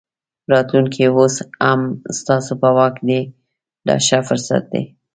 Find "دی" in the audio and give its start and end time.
3.07-3.19, 4.73-4.83